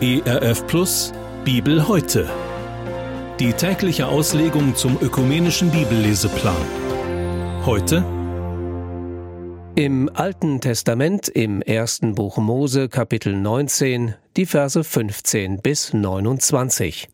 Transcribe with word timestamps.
ERF 0.00 0.64
Plus 0.68 1.12
Bibel 1.44 1.88
heute. 1.88 2.30
Die 3.40 3.52
tägliche 3.52 4.06
Auslegung 4.06 4.76
zum 4.76 4.96
ökumenischen 5.00 5.72
Bibelleseplan. 5.72 6.54
Heute 7.66 8.04
im 9.74 10.08
Alten 10.12 10.60
Testament 10.60 11.28
im 11.28 11.62
ersten 11.62 12.14
Buch 12.14 12.36
Mose 12.38 12.88
Kapitel 12.88 13.34
19 13.34 14.14
die 14.36 14.46
Verse 14.46 14.82
15 14.84 15.62
bis 15.62 15.92
29. 15.92 17.08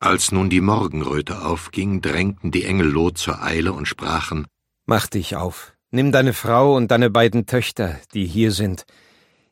Als 0.00 0.32
nun 0.32 0.50
die 0.50 0.60
Morgenröte 0.60 1.44
aufging, 1.44 2.00
drängten 2.00 2.50
die 2.50 2.64
Engel 2.64 2.88
Lot 2.88 3.18
zur 3.18 3.42
Eile 3.42 3.72
und 3.72 3.86
sprachen 3.86 4.46
Mach 4.86 5.06
dich 5.06 5.36
auf, 5.36 5.73
nimm 5.94 6.12
deine 6.12 6.32
Frau 6.32 6.76
und 6.76 6.90
deine 6.90 7.08
beiden 7.08 7.46
Töchter, 7.46 7.98
die 8.12 8.26
hier 8.26 8.52
sind, 8.52 8.84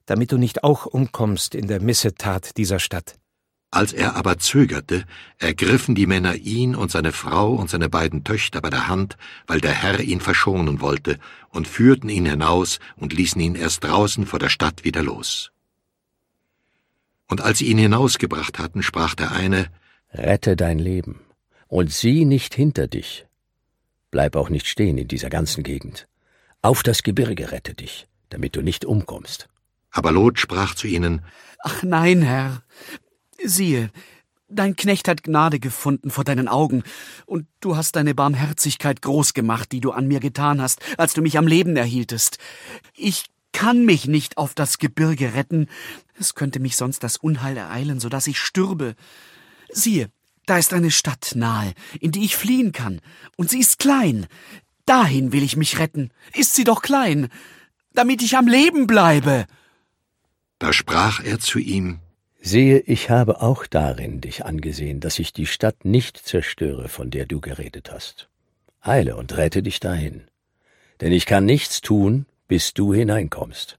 damit 0.06 0.32
du 0.32 0.38
nicht 0.38 0.64
auch 0.64 0.86
umkommst 0.86 1.54
in 1.54 1.68
der 1.68 1.80
Missetat 1.80 2.56
dieser 2.56 2.80
Stadt. 2.80 3.16
Als 3.70 3.94
er 3.94 4.16
aber 4.16 4.38
zögerte, 4.38 5.04
ergriffen 5.38 5.94
die 5.94 6.06
Männer 6.06 6.34
ihn 6.34 6.74
und 6.74 6.90
seine 6.90 7.12
Frau 7.12 7.54
und 7.54 7.70
seine 7.70 7.88
beiden 7.88 8.22
Töchter 8.22 8.60
bei 8.60 8.68
der 8.68 8.86
Hand, 8.86 9.16
weil 9.46 9.62
der 9.62 9.72
Herr 9.72 10.00
ihn 10.00 10.20
verschonen 10.20 10.82
wollte, 10.82 11.18
und 11.48 11.66
führten 11.66 12.10
ihn 12.10 12.26
hinaus 12.26 12.80
und 12.96 13.14
ließen 13.14 13.40
ihn 13.40 13.54
erst 13.54 13.84
draußen 13.84 14.26
vor 14.26 14.38
der 14.38 14.50
Stadt 14.50 14.84
wieder 14.84 15.02
los. 15.02 15.52
Und 17.30 17.40
als 17.40 17.58
sie 17.58 17.66
ihn 17.66 17.78
hinausgebracht 17.78 18.58
hatten, 18.58 18.82
sprach 18.82 19.14
der 19.14 19.32
eine, 19.32 19.68
Rette 20.12 20.54
dein 20.56 20.78
Leben 20.78 21.20
und 21.68 21.90
sieh 21.90 22.26
nicht 22.26 22.54
hinter 22.54 22.88
dich. 22.88 23.26
Bleib 24.10 24.36
auch 24.36 24.50
nicht 24.50 24.66
stehen 24.66 24.98
in 24.98 25.08
dieser 25.08 25.30
ganzen 25.30 25.62
Gegend. 25.62 26.08
Auf 26.64 26.84
das 26.84 27.02
Gebirge 27.02 27.50
rette 27.50 27.74
dich, 27.74 28.06
damit 28.30 28.54
du 28.54 28.62
nicht 28.62 28.84
umkommst. 28.84 29.48
Aber 29.90 30.12
Lot 30.12 30.38
sprach 30.38 30.76
zu 30.76 30.86
ihnen, 30.86 31.22
Ach 31.58 31.82
nein, 31.82 32.22
Herr. 32.22 32.62
Siehe, 33.44 33.90
dein 34.48 34.76
Knecht 34.76 35.08
hat 35.08 35.24
Gnade 35.24 35.58
gefunden 35.58 36.10
vor 36.10 36.22
deinen 36.22 36.46
Augen, 36.46 36.84
und 37.26 37.48
du 37.60 37.76
hast 37.76 37.96
deine 37.96 38.14
Barmherzigkeit 38.14 39.02
groß 39.02 39.34
gemacht, 39.34 39.72
die 39.72 39.80
du 39.80 39.90
an 39.90 40.06
mir 40.06 40.20
getan 40.20 40.62
hast, 40.62 40.80
als 40.98 41.14
du 41.14 41.20
mich 41.20 41.36
am 41.36 41.48
Leben 41.48 41.76
erhieltest. 41.76 42.38
Ich 42.94 43.24
kann 43.52 43.84
mich 43.84 44.06
nicht 44.06 44.38
auf 44.38 44.54
das 44.54 44.78
Gebirge 44.78 45.34
retten, 45.34 45.66
es 46.16 46.36
könnte 46.36 46.60
mich 46.60 46.76
sonst 46.76 47.02
das 47.02 47.16
Unheil 47.16 47.56
ereilen, 47.56 47.98
so 47.98 48.08
dass 48.08 48.28
ich 48.28 48.38
stürbe. 48.38 48.94
Siehe, 49.72 50.10
da 50.46 50.58
ist 50.58 50.72
eine 50.72 50.92
Stadt 50.92 51.32
nahe, 51.34 51.74
in 51.98 52.12
die 52.12 52.24
ich 52.24 52.36
fliehen 52.36 52.70
kann, 52.70 53.00
und 53.36 53.50
sie 53.50 53.58
ist 53.58 53.80
klein. 53.80 54.28
Dahin 54.86 55.32
will 55.32 55.42
ich 55.42 55.56
mich 55.56 55.78
retten. 55.78 56.10
Ist 56.34 56.54
sie 56.54 56.64
doch 56.64 56.82
klein, 56.82 57.28
damit 57.92 58.22
ich 58.22 58.36
am 58.36 58.48
Leben 58.48 58.86
bleibe. 58.86 59.46
Da 60.58 60.72
sprach 60.72 61.22
er 61.22 61.38
zu 61.38 61.58
ihm, 61.58 62.00
Sehe, 62.44 62.80
ich 62.80 63.08
habe 63.08 63.40
auch 63.40 63.66
darin 63.68 64.20
dich 64.20 64.44
angesehen, 64.44 64.98
dass 64.98 65.20
ich 65.20 65.32
die 65.32 65.46
Stadt 65.46 65.84
nicht 65.84 66.18
zerstöre, 66.18 66.88
von 66.88 67.10
der 67.10 67.24
du 67.24 67.40
geredet 67.40 67.92
hast. 67.92 68.28
Eile 68.80 69.16
und 69.16 69.36
rette 69.36 69.62
dich 69.62 69.78
dahin. 69.78 70.24
Denn 71.00 71.12
ich 71.12 71.24
kann 71.26 71.44
nichts 71.44 71.82
tun, 71.82 72.26
bis 72.48 72.74
du 72.74 72.92
hineinkommst. 72.92 73.78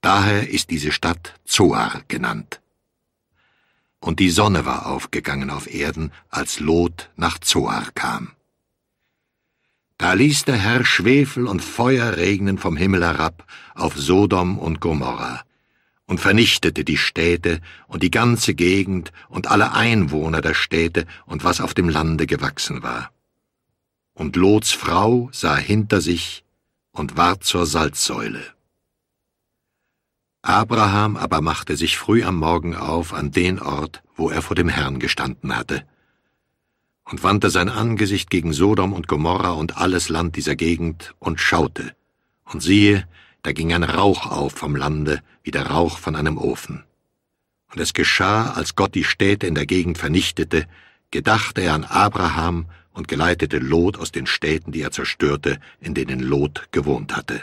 Daher 0.00 0.48
ist 0.48 0.70
diese 0.70 0.90
Stadt 0.90 1.34
Zoar 1.44 2.02
genannt 2.08 2.60
und 4.06 4.20
die 4.20 4.30
Sonne 4.30 4.64
war 4.64 4.86
aufgegangen 4.86 5.50
auf 5.50 5.72
Erden, 5.72 6.12
als 6.30 6.60
Lot 6.60 7.10
nach 7.16 7.38
Zoar 7.40 7.90
kam. 7.94 8.35
Da 10.06 10.12
ließ 10.12 10.44
der 10.44 10.54
Herr 10.54 10.84
Schwefel 10.84 11.48
und 11.48 11.64
Feuer 11.64 12.16
regnen 12.16 12.58
vom 12.58 12.76
Himmel 12.76 13.04
herab 13.04 13.44
auf 13.74 13.96
Sodom 13.96 14.56
und 14.56 14.80
Gomorra 14.80 15.42
und 16.06 16.20
vernichtete 16.20 16.84
die 16.84 16.96
Städte 16.96 17.60
und 17.88 18.04
die 18.04 18.12
ganze 18.12 18.54
Gegend 18.54 19.10
und 19.28 19.48
alle 19.48 19.72
Einwohner 19.72 20.42
der 20.42 20.54
Städte 20.54 21.06
und 21.26 21.42
was 21.42 21.60
auf 21.60 21.74
dem 21.74 21.88
Lande 21.88 22.28
gewachsen 22.28 22.84
war. 22.84 23.10
Und 24.14 24.36
Lots 24.36 24.70
Frau 24.70 25.28
sah 25.32 25.56
hinter 25.56 26.00
sich 26.00 26.44
und 26.92 27.16
ward 27.16 27.42
zur 27.42 27.66
Salzsäule. 27.66 28.44
Abraham 30.42 31.16
aber 31.16 31.40
machte 31.40 31.76
sich 31.76 31.98
früh 31.98 32.22
am 32.22 32.36
Morgen 32.36 32.76
auf 32.76 33.12
an 33.12 33.32
den 33.32 33.58
Ort, 33.58 34.04
wo 34.14 34.30
er 34.30 34.42
vor 34.42 34.54
dem 34.54 34.68
Herrn 34.68 35.00
gestanden 35.00 35.56
hatte, 35.56 35.84
und 37.06 37.22
wandte 37.22 37.50
sein 37.50 37.68
Angesicht 37.68 38.30
gegen 38.30 38.52
Sodom 38.52 38.92
und 38.92 39.08
Gomorra 39.08 39.52
und 39.52 39.76
alles 39.76 40.08
Land 40.08 40.36
dieser 40.36 40.56
Gegend 40.56 41.14
und 41.18 41.40
schaute, 41.40 41.94
und 42.44 42.62
siehe, 42.62 43.06
da 43.42 43.52
ging 43.52 43.72
ein 43.72 43.84
Rauch 43.84 44.26
auf 44.26 44.52
vom 44.52 44.74
Lande, 44.76 45.22
wie 45.42 45.52
der 45.52 45.68
Rauch 45.68 45.98
von 45.98 46.16
einem 46.16 46.36
Ofen. 46.36 46.84
Und 47.72 47.80
es 47.80 47.94
geschah, 47.94 48.50
als 48.50 48.74
Gott 48.74 48.94
die 48.94 49.04
Städte 49.04 49.46
in 49.46 49.54
der 49.54 49.66
Gegend 49.66 49.98
vernichtete, 49.98 50.66
gedachte 51.10 51.60
er 51.60 51.74
an 51.74 51.84
Abraham 51.84 52.66
und 52.92 53.08
geleitete 53.08 53.58
Lot 53.58 53.98
aus 53.98 54.10
den 54.10 54.26
Städten, 54.26 54.72
die 54.72 54.82
er 54.82 54.90
zerstörte, 54.90 55.60
in 55.80 55.94
denen 55.94 56.20
Lot 56.20 56.68
gewohnt 56.72 57.14
hatte. 57.14 57.42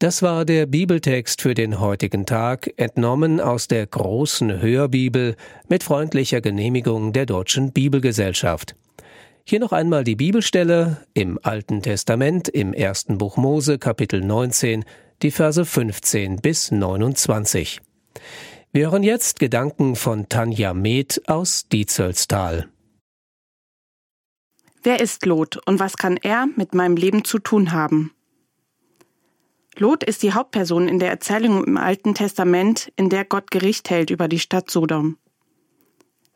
Das 0.00 0.22
war 0.22 0.44
der 0.44 0.66
Bibeltext 0.66 1.42
für 1.42 1.54
den 1.54 1.80
heutigen 1.80 2.24
Tag, 2.24 2.72
entnommen 2.76 3.40
aus 3.40 3.66
der 3.66 3.84
großen 3.84 4.62
Hörbibel 4.62 5.34
mit 5.68 5.82
freundlicher 5.82 6.40
Genehmigung 6.40 7.12
der 7.12 7.26
Deutschen 7.26 7.72
Bibelgesellschaft. 7.72 8.76
Hier 9.42 9.58
noch 9.58 9.72
einmal 9.72 10.04
die 10.04 10.14
Bibelstelle 10.14 10.98
im 11.14 11.40
Alten 11.42 11.82
Testament 11.82 12.48
im 12.48 12.74
ersten 12.74 13.18
Buch 13.18 13.36
Mose 13.36 13.78
Kapitel 13.78 14.20
19, 14.20 14.84
die 15.22 15.32
Verse 15.32 15.64
15 15.64 16.36
bis 16.36 16.70
29. 16.70 17.80
Wir 18.70 18.92
hören 18.92 19.02
jetzt 19.02 19.40
Gedanken 19.40 19.96
von 19.96 20.28
Tanja 20.28 20.74
Med 20.74 21.22
aus 21.26 21.66
Dietzelstal. 21.72 22.68
Wer 24.84 25.00
ist 25.00 25.26
Lot 25.26 25.58
und 25.66 25.80
was 25.80 25.96
kann 25.96 26.16
er 26.18 26.46
mit 26.54 26.72
meinem 26.72 26.96
Leben 26.96 27.24
zu 27.24 27.40
tun 27.40 27.72
haben? 27.72 28.12
Lot 29.80 30.02
ist 30.02 30.24
die 30.24 30.32
Hauptperson 30.32 30.88
in 30.88 30.98
der 30.98 31.08
Erzählung 31.08 31.64
im 31.64 31.76
Alten 31.76 32.14
Testament, 32.14 32.92
in 32.96 33.10
der 33.10 33.24
Gott 33.24 33.52
Gericht 33.52 33.90
hält 33.90 34.10
über 34.10 34.26
die 34.26 34.40
Stadt 34.40 34.70
Sodom. 34.70 35.18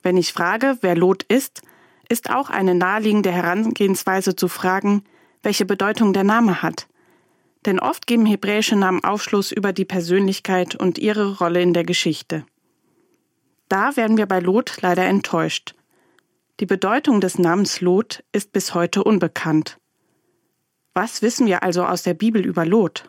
Wenn 0.03 0.17
ich 0.17 0.33
frage, 0.33 0.79
wer 0.81 0.95
Lot 0.95 1.25
ist, 1.25 1.63
ist 2.09 2.31
auch 2.31 2.51
eine 2.51 2.77
naheliegende 2.77 3.33
Herangehensweise 3.33 4.37
zu 4.37 4.47
fragen, 4.47 5.03
welche 5.43 5.65
Bedeutung 5.65 6.13
der 6.13 6.23
Name 6.23 6.63
hat. 6.63 6.87
Denn 7.67 7.81
oft 7.81 8.07
geben 8.07 8.27
hebräische 8.27 8.77
Namen 8.77 9.03
Aufschluss 9.03 9.51
über 9.51 9.73
die 9.73 9.85
Persönlichkeit 9.85 10.77
und 10.77 10.99
ihre 10.99 11.39
Rolle 11.39 11.63
in 11.63 11.75
der 11.75 11.85
Geschichte. 11.85 12.45
Da 13.69 13.97
werden 13.97 14.19
wir 14.19 14.27
bei 14.27 14.39
Lot 14.39 14.83
leider 14.83 15.05
enttäuscht. 15.05 15.75
Die 16.61 16.67
Bedeutung 16.67 17.21
des 17.21 17.39
Namens 17.39 17.81
Lot 17.81 18.23
ist 18.31 18.53
bis 18.53 18.75
heute 18.75 19.03
unbekannt. 19.03 19.79
Was 20.95 21.23
wissen 21.23 21.47
wir 21.47 21.63
also 21.65 21.85
aus 21.85 22.03
der 22.03 22.15
Bibel 22.15 22.45
über 22.45 22.65
Lot? 22.65 23.05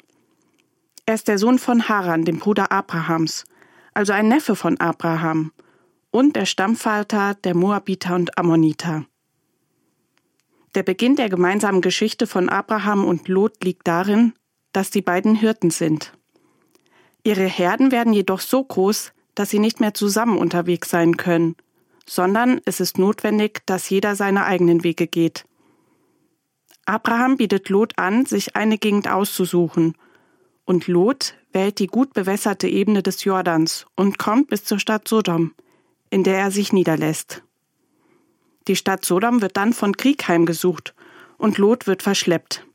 Er 1.06 1.16
ist 1.16 1.28
der 1.28 1.38
Sohn 1.38 1.60
von 1.60 1.90
Haran, 1.90 2.24
dem 2.24 2.40
Bruder 2.40 2.72
Abrahams, 2.72 3.44
also 3.94 4.14
ein 4.14 4.30
Neffe 4.30 4.56
von 4.56 4.80
Abraham 4.80 5.52
und 6.12 6.38
der 6.38 6.46
Stammvater 6.46 7.36
der 7.36 7.56
Moabiter 7.56 8.16
und 8.16 8.38
Ammoniter. 8.38 9.06
Der 10.76 10.84
Beginn 10.84 11.18
der 11.18 11.28
gemeinsamen 11.28 11.82
Geschichte 11.82 12.26
von 12.26 12.48
Abraham 12.48 13.04
und 13.04 13.28
Lot 13.28 13.64
liegt 13.66 13.86
darin, 13.86 14.34
dass 14.72 14.92
die 14.92 15.02
beiden 15.02 15.36
Hirten 15.36 15.72
sind. 15.72 16.14
Ihre 17.26 17.46
Herden 17.46 17.92
werden 17.92 18.14
jedoch 18.14 18.40
so 18.40 18.64
groß, 18.64 19.12
dass 19.36 19.50
sie 19.50 19.60
nicht 19.60 19.82
mehr 19.82 19.94
zusammen 19.94 20.38
unterwegs 20.38 20.90
sein 20.90 21.18
können, 21.18 21.58
sondern 22.08 22.62
es 22.64 22.80
ist 22.80 22.98
notwendig, 22.98 23.62
dass 23.66 23.90
jeder 23.90 24.16
seine 24.16 24.46
eigenen 24.46 24.86
Wege 24.86 25.08
geht. 25.08 25.46
Abraham 26.86 27.36
bietet 27.38 27.68
Lot 27.68 27.98
an, 27.98 28.26
sich 28.26 28.56
eine 28.56 28.78
Gegend 28.78 29.10
auszusuchen 29.10 29.96
und 30.66 30.88
Lot 30.88 31.36
wählt 31.52 31.80
die 31.80 31.88
gut 31.88 32.14
bewässerte 32.14 32.68
Ebene 32.68 33.04
des 33.04 33.24
Jordans 33.24 33.86
und 33.96 34.18
kommt 34.18 34.48
bis 34.48 34.64
zur 34.64 34.80
Stadt 34.80 35.08
Sodom, 35.08 35.54
in 36.10 36.24
der 36.24 36.38
er 36.38 36.52
sich 36.52 36.74
niederlässt. 36.74 37.44
Die 38.68 38.76
Stadt 38.76 39.04
Sodom 39.04 39.42
wird 39.42 39.58
dann 39.58 39.74
von 39.74 39.98
Krieg 39.98 40.28
heimgesucht 40.28 40.94
und 41.38 41.58
Lot 41.58 41.86
wird 41.88 42.02
verschleppt. 42.02 42.66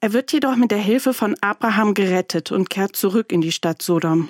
Er 0.00 0.12
wird 0.12 0.32
jedoch 0.32 0.56
mit 0.56 0.70
der 0.70 0.78
Hilfe 0.78 1.14
von 1.14 1.36
Abraham 1.40 1.94
gerettet 1.94 2.52
und 2.52 2.68
kehrt 2.68 2.96
zurück 2.96 3.32
in 3.32 3.40
die 3.40 3.52
Stadt 3.52 3.80
Sodom. 3.80 4.28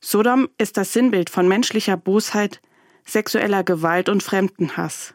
Sodom 0.00 0.48
ist 0.58 0.76
das 0.76 0.92
Sinnbild 0.92 1.30
von 1.30 1.48
menschlicher 1.48 1.96
Bosheit, 1.96 2.60
sexueller 3.06 3.64
Gewalt 3.64 4.08
und 4.08 4.22
Fremdenhass. 4.22 5.14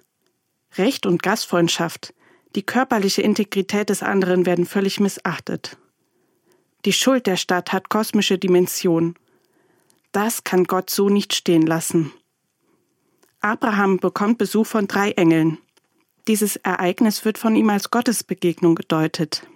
Recht 0.78 1.06
und 1.06 1.22
Gastfreundschaft, 1.22 2.14
die 2.56 2.64
körperliche 2.64 3.22
Integrität 3.22 3.90
des 3.90 4.02
anderen 4.02 4.46
werden 4.46 4.66
völlig 4.66 5.00
missachtet. 5.00 5.78
Die 6.86 6.94
Schuld 6.94 7.28
der 7.28 7.36
Stadt 7.36 7.74
hat 7.74 7.90
kosmische 7.90 8.38
Dimension. 8.38 9.16
Das 10.12 10.44
kann 10.44 10.64
Gott 10.64 10.90
so 10.90 11.10
nicht 11.10 11.34
stehen 11.34 11.66
lassen. 11.66 12.12
Abraham 13.42 13.98
bekommt 13.98 14.38
Besuch 14.38 14.66
von 14.66 14.88
drei 14.88 15.12
Engeln. 15.12 15.58
Dieses 16.28 16.56
Ereignis 16.58 17.26
wird 17.26 17.38
von 17.38 17.56
ihm 17.56 17.70
als 17.70 17.92
Gottesbegegnung 17.92 18.76
gedeutet. 18.76 19.48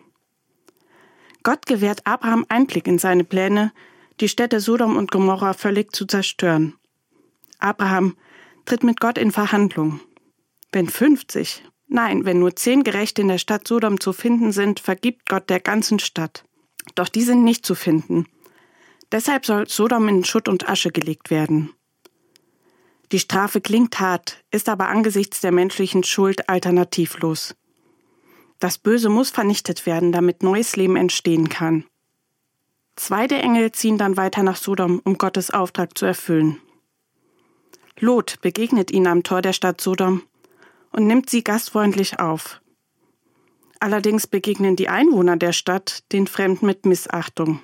Gott 1.44 1.66
gewährt 1.66 2.06
Abraham 2.06 2.46
Einblick 2.50 2.88
in 2.88 2.98
seine 2.98 3.24
Pläne, 3.24 3.74
die 4.20 4.30
Städte 4.30 4.60
Sodom 4.60 4.96
und 4.96 5.12
Gomorra 5.12 5.54
völlig 5.54 5.94
zu 5.94 6.06
zerstören. 6.06 6.76
Abraham 7.60 8.16
tritt 8.66 8.84
mit 8.84 9.00
Gott 9.00 9.18
in 9.18 9.32
Verhandlung. 9.32 10.00
Wenn 10.72 10.88
50, 10.88 11.64
nein, 11.88 12.26
wenn 12.26 12.40
nur 12.40 12.56
zehn 12.56 12.84
Gerechte 12.84 13.22
in 13.22 13.28
der 13.28 13.38
Stadt 13.38 13.68
Sodom 13.68 14.00
zu 14.00 14.14
finden 14.14 14.52
sind, 14.52 14.80
vergibt 14.80 15.28
Gott 15.28 15.50
der 15.50 15.60
ganzen 15.60 16.00
Stadt. 16.00 16.46
Doch 16.96 17.10
die 17.10 17.24
sind 17.24 17.44
nicht 17.44 17.66
zu 17.66 17.76
finden. 17.76 18.28
Deshalb 19.12 19.46
soll 19.46 19.68
Sodom 19.68 20.08
in 20.08 20.24
Schutt 20.24 20.48
und 20.48 20.68
Asche 20.68 20.92
gelegt 20.92 21.30
werden. 21.30 21.72
Die 23.12 23.20
Strafe 23.20 23.62
klingt 23.62 24.00
hart, 24.00 24.44
ist 24.50 24.70
aber 24.70 24.88
angesichts 24.88 25.40
der 25.42 25.52
menschlichen 25.52 26.04
Schuld 26.04 26.50
alternativlos. 26.50 27.56
Das 28.60 28.78
Böse 28.78 29.10
muss 29.10 29.30
vernichtet 29.30 29.86
werden, 29.86 30.12
damit 30.12 30.42
neues 30.42 30.76
Leben 30.76 30.96
entstehen 30.96 31.50
kann. 31.50 31.86
Zwei 32.96 33.28
der 33.28 33.44
Engel 33.44 33.72
ziehen 33.72 33.98
dann 33.98 34.18
weiter 34.18 34.42
nach 34.42 34.56
Sodom, 34.56 35.02
um 35.04 35.18
Gottes 35.18 35.52
Auftrag 35.52 35.98
zu 35.98 36.06
erfüllen. 36.06 36.60
Lot 38.00 38.42
begegnet 38.42 38.90
ihnen 38.90 39.08
am 39.08 39.24
Tor 39.24 39.42
der 39.42 39.54
Stadt 39.54 39.80
Sodom 39.80 40.24
und 40.92 41.06
nimmt 41.06 41.30
sie 41.30 41.44
gastfreundlich 41.44 42.20
auf. 42.20 42.62
Allerdings 43.84 44.28
begegnen 44.28 44.78
die 44.78 44.88
Einwohner 44.88 45.36
der 45.36 45.52
Stadt 45.52 46.06
den 46.14 46.26
Fremden 46.26 46.66
mit 46.66 46.86
Missachtung. 46.86 47.62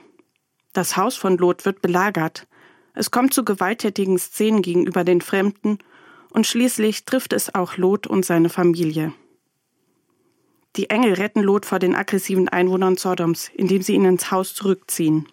Das 0.73 0.97
Haus 0.97 1.15
von 1.15 1.37
Lot 1.37 1.63
wird 1.63 1.81
belagert. 1.81 2.45
Es 2.93 3.09
kommt 3.09 3.33
zu 3.33 3.45
gewalttätigen 3.45 4.19
Szenen 4.19 4.61
gegenüber 4.61 5.05
den 5.05 5.21
Fremden 5.21 5.79
und 6.31 6.45
schließlich 6.45 7.05
trifft 7.05 7.31
es 7.31 7.55
auch 7.55 7.77
Lot 7.77 8.05
und 8.05 8.25
seine 8.25 8.49
Familie. 8.49 9.13
Die 10.75 10.89
Engel 10.89 11.13
retten 11.13 11.41
Lot 11.41 11.65
vor 11.65 11.79
den 11.79 11.95
aggressiven 11.95 12.49
Einwohnern 12.49 12.97
Sodoms, 12.97 13.49
indem 13.55 13.81
sie 13.81 13.93
ihn 13.93 14.03
ins 14.03 14.29
Haus 14.29 14.53
zurückziehen. 14.53 15.25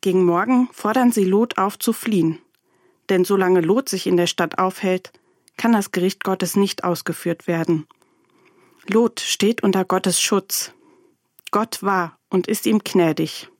Gegen 0.00 0.24
Morgen 0.24 0.68
fordern 0.72 1.12
sie 1.12 1.24
Lot 1.24 1.58
auf 1.58 1.78
zu 1.78 1.92
fliehen. 1.92 2.40
Denn 3.08 3.24
solange 3.24 3.60
Lot 3.60 3.88
sich 3.88 4.08
in 4.08 4.16
der 4.16 4.26
Stadt 4.26 4.58
aufhält, 4.58 5.12
kann 5.56 5.74
das 5.74 5.92
Gericht 5.92 6.24
Gottes 6.24 6.56
nicht 6.56 6.82
ausgeführt 6.82 7.46
werden. 7.46 7.86
Lot 8.90 9.20
steht 9.20 9.62
unter 9.62 9.84
Gottes 9.84 10.18
Schutz. 10.18 10.72
Gott 11.50 11.82
war 11.82 12.18
und 12.30 12.46
ist 12.46 12.64
ihm 12.64 12.78
gnädig. 12.78 13.50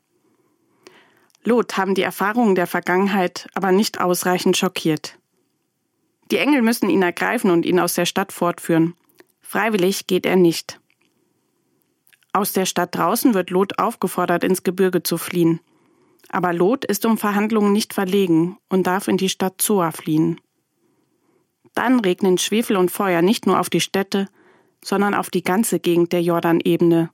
Lot 1.44 1.76
haben 1.76 1.94
die 1.94 2.02
Erfahrungen 2.02 2.54
der 2.54 2.66
Vergangenheit 2.66 3.46
aber 3.54 3.70
nicht 3.70 4.00
ausreichend 4.00 4.56
schockiert. 4.56 5.19
Die 6.30 6.38
Engel 6.38 6.62
müssen 6.62 6.88
ihn 6.88 7.02
ergreifen 7.02 7.50
und 7.50 7.66
ihn 7.66 7.78
aus 7.78 7.92
der 7.92 8.06
Stadt 8.06 8.32
fortführen. 8.32 8.94
Freiwillig 9.42 10.06
geht 10.06 10.25
er 10.25 10.36
nicht. 10.36 10.80
Aus 12.32 12.54
der 12.54 12.64
Stadt 12.64 12.94
draußen 12.94 13.34
wird 13.34 13.50
Lot 13.50 13.78
aufgefordert, 13.78 14.44
ins 14.44 14.62
Gebirge 14.62 15.02
zu 15.02 15.19
fliehen. 15.19 15.60
Aber 16.31 16.54
Lot 16.54 16.86
ist 16.86 17.04
um 17.04 17.19
Verhandlungen 17.19 17.72
nicht 17.72 17.92
verlegen 17.92 18.56
und 18.70 18.86
darf 18.86 19.08
in 19.08 19.19
die 19.19 19.28
Stadt 19.28 19.60
Zoa 19.60 19.90
fliehen. 19.90 20.40
Dann 21.74 22.00
regnen 22.00 22.38
Schwefel 22.38 22.78
und 22.78 22.90
Feuer 22.90 23.20
nicht 23.20 23.46
nur 23.46 23.60
auf 23.60 23.69
die 23.69 23.81
Städte, 23.81 24.28
sondern 24.84 25.14
auf 25.14 25.30
die 25.30 25.42
ganze 25.42 25.80
Gegend 25.80 26.12
der 26.12 26.22
Jordanebene. 26.22 27.10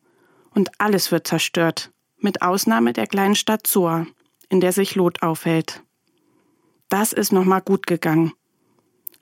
Und 0.55 0.71
alles 0.79 1.11
wird 1.11 1.27
zerstört, 1.27 1.91
mit 2.19 2.43
Ausnahme 2.43 2.93
der 2.93 3.07
kleinen 3.07 3.35
Stadt 3.35 3.67
Zoa, 3.67 4.07
in 4.49 4.61
der 4.61 4.73
sich 4.73 4.95
Lot 4.95 5.23
aufhält. 5.23 5.83
Das 6.89 7.13
ist 7.13 7.33
nochmal 7.33 7.61
gut 7.61 7.87
gegangen. 7.87 8.33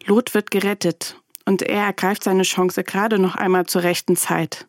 Lot 0.04 0.34
wird 0.34 0.50
gerettet 0.50 1.20
und 1.46 1.62
er 1.62 1.84
ergreift 1.84 2.24
seine 2.24 2.42
Chance 2.42 2.84
gerade 2.84 3.18
noch 3.18 3.36
einmal 3.36 3.66
zur 3.66 3.82
rechten 3.82 4.16
Zeit. 4.16 4.66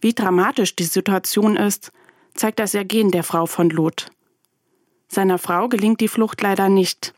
Wie 0.00 0.14
dramatisch 0.14 0.76
die 0.76 0.84
Situation 0.84 1.56
ist, 1.56 1.92
zeigt 2.34 2.58
das 2.58 2.74
Ergehen 2.74 3.10
der 3.10 3.22
Frau 3.22 3.46
von 3.46 3.70
Lot. 3.70 4.10
Seiner 5.08 5.38
Frau 5.38 5.68
gelingt 5.68 6.00
die 6.00 6.08
Flucht 6.08 6.42
leider 6.42 6.68
nicht. 6.68 7.14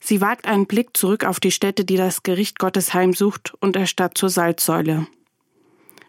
Sie 0.00 0.20
wagt 0.20 0.46
einen 0.46 0.66
Blick 0.66 0.96
zurück 0.96 1.24
auf 1.24 1.40
die 1.40 1.50
Stätte, 1.50 1.84
die 1.84 1.96
das 1.96 2.22
Gericht 2.22 2.58
Gottes 2.58 2.94
heimsucht, 2.94 3.54
und 3.60 3.76
erstarrt 3.76 4.16
zur 4.16 4.30
Salzsäule. 4.30 5.06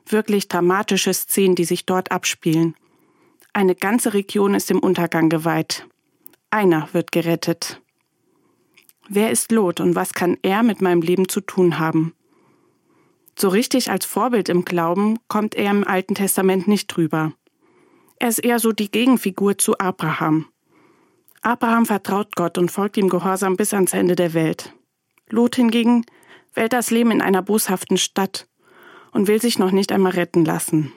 Wirklich 0.07 0.47
dramatische 0.47 1.13
Szenen, 1.13 1.55
die 1.55 1.65
sich 1.65 1.85
dort 1.85 2.11
abspielen. 2.11 2.75
Eine 3.53 3.75
ganze 3.75 4.13
Region 4.13 4.53
ist 4.53 4.69
dem 4.69 4.79
Untergang 4.79 5.29
geweiht. 5.29 5.87
Einer 6.51 6.89
wird 6.93 7.11
gerettet. 7.11 7.81
Wer 9.07 9.31
ist 9.31 9.51
Lot 9.51 9.79
und 9.79 9.95
was 9.95 10.13
kann 10.13 10.37
er 10.43 10.61
mit 10.63 10.81
meinem 10.81 11.01
Leben 11.01 11.27
zu 11.27 11.41
tun 11.41 11.79
haben? 11.79 12.13
So 13.37 13.49
richtig 13.49 13.89
als 13.89 14.05
Vorbild 14.05 14.49
im 14.49 14.65
Glauben 14.65 15.17
kommt 15.27 15.55
er 15.55 15.71
im 15.71 15.87
Alten 15.87 16.13
Testament 16.13 16.67
nicht 16.67 16.87
drüber. 16.87 17.33
Er 18.17 18.29
ist 18.29 18.39
eher 18.39 18.59
so 18.59 18.71
die 18.71 18.91
Gegenfigur 18.91 19.57
zu 19.57 19.79
Abraham. 19.79 20.45
Abraham 21.41 21.85
vertraut 21.85 22.35
Gott 22.35 22.57
und 22.57 22.69
folgt 22.69 22.97
ihm 22.97 23.09
gehorsam 23.09 23.55
bis 23.55 23.73
ans 23.73 23.93
Ende 23.93 24.15
der 24.15 24.33
Welt. 24.33 24.73
Lot 25.29 25.55
hingegen 25.55 26.05
wählt 26.53 26.73
das 26.73 26.91
Leben 26.91 27.11
in 27.11 27.21
einer 27.21 27.41
boshaften 27.41 27.97
Stadt 27.97 28.47
und 29.11 29.27
will 29.27 29.41
sich 29.41 29.59
noch 29.59 29.71
nicht 29.71 29.91
einmal 29.91 30.13
retten 30.13 30.43
lassen. 30.43 30.91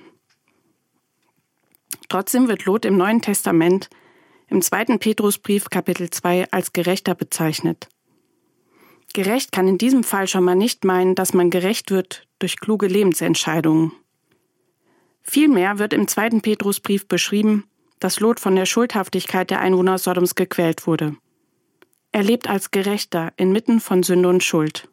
Trotzdem 2.09 2.49
wird 2.49 2.65
Lot 2.65 2.85
im 2.85 2.97
Neuen 2.97 3.23
Testament 3.23 3.89
im 4.49 4.61
zweiten 4.61 4.99
Petrusbrief 4.99 5.71
Kapitel 5.71 6.11
2 6.11 6.51
als 6.51 6.73
Gerechter 6.73 7.15
bezeichnet. 7.15 7.89
Gerecht 9.15 9.53
kann 9.53 9.69
in 9.69 9.79
diesem 9.79 10.05
Fall 10.05 10.27
schon 10.27 10.45
mal 10.45 10.55
nicht 10.55 10.85
meinen, 10.85 11.15
dass 11.15 11.33
man 11.33 11.51
gerecht 11.51 11.91
wird 11.91 12.27
durch 12.39 12.59
kluge 12.59 12.87
Lebensentscheidungen. 12.87 13.93
Vielmehr 15.23 15.79
wird 15.79 15.93
im 15.93 16.09
zweiten 16.09 16.41
Petrusbrief 16.41 17.07
beschrieben, 17.07 17.65
dass 18.03 18.19
Lot 18.19 18.41
von 18.41 18.57
der 18.57 18.67
Schuldhaftigkeit 18.67 19.49
der 19.51 19.61
Einwohner 19.61 19.97
Sodoms 19.97 20.35
gequält 20.35 20.89
wurde. 20.89 21.15
Er 22.11 22.25
lebt 22.25 22.49
als 22.49 22.73
Gerechter 22.73 23.33
inmitten 23.37 23.79
von 23.79 24.03
Sünde 24.03 24.29
und 24.29 24.43
Schuld. 24.43 24.89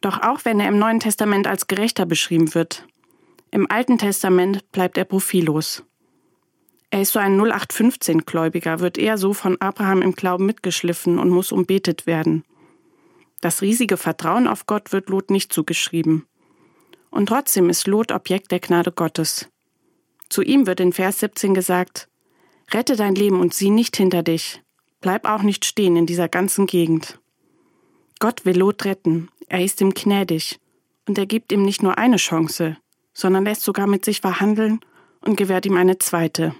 Doch 0.00 0.22
auch 0.22 0.44
wenn 0.44 0.60
er 0.60 0.68
im 0.68 0.78
Neuen 0.78 1.00
Testament 1.00 1.48
als 1.48 1.66
Gerechter 1.66 2.06
beschrieben 2.06 2.54
wird, 2.54 2.86
im 3.50 3.68
Alten 3.68 3.98
Testament 3.98 4.70
bleibt 4.70 4.96
er 4.96 5.04
profillos. 5.04 5.82
Er 6.90 7.02
ist 7.02 7.12
so 7.12 7.18
ein 7.18 7.36
0815-Gläubiger, 7.40 8.78
wird 8.78 8.96
eher 8.96 9.18
so 9.18 9.34
von 9.34 9.60
Abraham 9.60 10.02
im 10.02 10.12
Glauben 10.12 10.46
mitgeschliffen 10.46 11.18
und 11.18 11.30
muss 11.30 11.50
umbetet 11.50 12.06
werden. 12.06 12.44
Das 13.40 13.60
riesige 13.60 13.96
Vertrauen 13.96 14.46
auf 14.46 14.66
Gott 14.66 14.92
wird 14.92 15.08
Lot 15.08 15.30
nicht 15.30 15.52
zugeschrieben. 15.52 16.26
Und 17.10 17.26
trotzdem 17.26 17.68
ist 17.70 17.88
Lot 17.88 18.12
Objekt 18.12 18.52
der 18.52 18.60
Gnade 18.60 18.92
Gottes. 18.92 19.50
Zu 20.30 20.40
ihm 20.40 20.66
wird 20.66 20.80
in 20.80 20.94
Vers 20.94 21.20
17 21.20 21.52
gesagt, 21.52 22.08
Rette 22.70 22.96
dein 22.96 23.14
Leben 23.14 23.40
und 23.40 23.52
sieh 23.52 23.68
nicht 23.68 23.96
hinter 23.96 24.22
dich. 24.22 24.62
Bleib 25.02 25.28
auch 25.28 25.42
nicht 25.42 25.66
stehen 25.66 25.96
in 25.96 26.06
dieser 26.06 26.28
ganzen 26.28 26.66
Gegend. 26.66 27.20
Gott 28.20 28.46
will 28.46 28.56
Lot 28.56 28.86
retten, 28.86 29.28
er 29.48 29.62
ist 29.62 29.82
ihm 29.82 29.92
gnädig, 29.92 30.58
und 31.06 31.18
er 31.18 31.26
gibt 31.26 31.52
ihm 31.52 31.62
nicht 31.62 31.82
nur 31.82 31.98
eine 31.98 32.16
Chance, 32.16 32.78
sondern 33.12 33.44
lässt 33.44 33.62
sogar 33.62 33.86
mit 33.86 34.06
sich 34.06 34.22
verhandeln 34.22 34.80
und 35.20 35.36
gewährt 35.36 35.66
ihm 35.66 35.76
eine 35.76 35.98
zweite. 35.98 36.54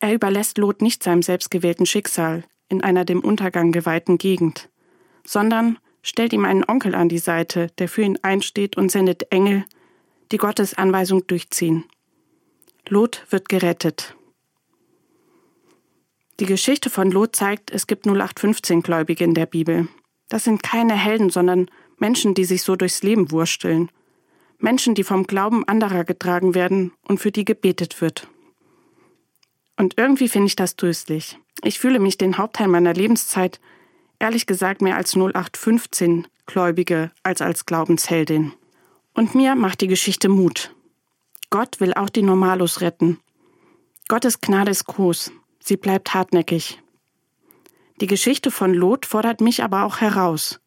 Er 0.00 0.14
überlässt 0.14 0.58
Lot 0.58 0.82
nicht 0.82 1.04
seinem 1.04 1.22
selbstgewählten 1.22 1.86
Schicksal 1.86 2.42
in 2.68 2.82
einer 2.82 3.04
dem 3.04 3.20
Untergang 3.20 3.70
geweihten 3.70 4.18
Gegend 4.18 4.68
sondern 5.26 5.78
stellt 6.02 6.32
ihm 6.32 6.44
einen 6.44 6.64
Onkel 6.66 6.94
an 6.94 7.08
die 7.08 7.18
Seite, 7.18 7.68
der 7.78 7.88
für 7.88 8.02
ihn 8.02 8.18
einsteht 8.22 8.76
und 8.76 8.90
sendet 8.90 9.32
Engel, 9.32 9.64
die 10.32 10.38
Gottes 10.38 10.74
Anweisung 10.74 11.26
durchziehen. 11.26 11.84
Lot 12.88 13.26
wird 13.30 13.48
gerettet. 13.48 14.14
Die 16.38 16.46
Geschichte 16.46 16.88
von 16.88 17.10
Lot 17.10 17.34
zeigt, 17.34 17.70
es 17.70 17.86
gibt 17.86 18.06
0815 18.06 18.82
Gläubige 18.82 19.24
in 19.24 19.34
der 19.34 19.46
Bibel. 19.46 19.88
Das 20.28 20.44
sind 20.44 20.62
keine 20.62 20.94
Helden, 20.94 21.30
sondern 21.30 21.68
Menschen, 21.98 22.34
die 22.34 22.44
sich 22.44 22.62
so 22.62 22.76
durchs 22.76 23.02
Leben 23.02 23.30
wursteln. 23.32 23.90
Menschen, 24.58 24.94
die 24.94 25.02
vom 25.02 25.26
Glauben 25.26 25.66
anderer 25.66 26.04
getragen 26.04 26.54
werden 26.54 26.92
und 27.02 27.18
für 27.18 27.32
die 27.32 27.44
gebetet 27.44 28.00
wird. 28.00 28.28
Und 29.76 29.94
irgendwie 29.98 30.28
finde 30.28 30.46
ich 30.46 30.56
das 30.56 30.76
tröstlich. 30.76 31.38
Ich 31.64 31.78
fühle 31.78 31.98
mich 31.98 32.18
den 32.18 32.38
Hauptteil 32.38 32.68
meiner 32.68 32.94
Lebenszeit 32.94 33.60
ehrlich 34.18 34.46
gesagt 34.46 34.80
mehr 34.80 34.96
als 34.96 35.14
0815 35.14 36.26
Gläubige 36.46 37.10
als 37.22 37.42
als 37.42 37.66
Glaubensheldin. 37.66 38.52
Und 39.14 39.34
mir 39.34 39.54
macht 39.54 39.80
die 39.80 39.88
Geschichte 39.88 40.28
Mut. 40.28 40.75
Gott 41.50 41.80
will 41.80 41.94
auch 41.94 42.08
die 42.10 42.22
Normalos 42.22 42.80
retten. 42.80 43.20
Gottes 44.08 44.40
Gnade 44.40 44.70
ist 44.70 44.86
groß, 44.86 45.32
sie 45.60 45.76
bleibt 45.76 46.14
hartnäckig. 46.14 46.80
Die 48.00 48.06
Geschichte 48.06 48.50
von 48.50 48.74
Lot 48.74 49.06
fordert 49.06 49.40
mich 49.40 49.62
aber 49.62 49.84
auch 49.84 50.00
heraus. 50.00 50.60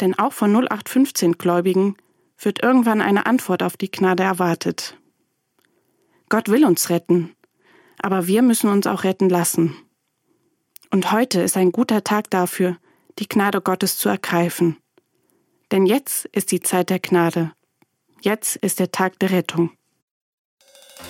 Denn 0.00 0.18
auch 0.18 0.32
von 0.32 0.52
0815 0.54 1.32
Gläubigen 1.32 1.96
wird 2.38 2.62
irgendwann 2.62 3.00
eine 3.00 3.26
Antwort 3.26 3.62
auf 3.62 3.76
die 3.76 3.90
Gnade 3.90 4.22
erwartet. 4.22 4.96
Gott 6.28 6.48
will 6.48 6.64
uns 6.64 6.90
retten, 6.90 7.34
aber 7.98 8.26
wir 8.26 8.42
müssen 8.42 8.70
uns 8.70 8.86
auch 8.86 9.04
retten 9.04 9.28
lassen. 9.28 9.76
Und 10.90 11.12
heute 11.12 11.40
ist 11.40 11.56
ein 11.56 11.72
guter 11.72 12.02
Tag 12.02 12.30
dafür, 12.30 12.76
die 13.18 13.28
Gnade 13.28 13.60
Gottes 13.60 13.96
zu 13.96 14.08
ergreifen. 14.08 14.76
Denn 15.70 15.86
jetzt 15.86 16.26
ist 16.26 16.50
die 16.50 16.60
Zeit 16.60 16.90
der 16.90 16.98
Gnade. 16.98 17.52
Jetzt 18.22 18.56
ist 18.56 18.80
der 18.80 18.90
Tag 18.90 19.18
der 19.18 19.30
Rettung. 19.30 19.70